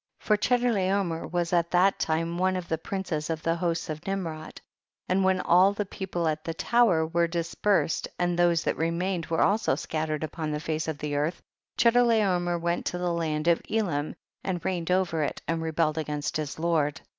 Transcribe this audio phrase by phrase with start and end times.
[0.21, 0.27] 13.
[0.27, 0.37] For
[0.67, 4.59] Chedorlaomer was at that time one of the princes of the hosts of Nimrod,
[5.07, 9.43] and when all the people at the tower were dispersed and those that remained were
[9.43, 11.39] also scat tered upon the face of the earth,
[11.77, 16.35] Che dorlaomer went to the land of Elam and reigned over it and rebelled against
[16.37, 17.01] his Lord.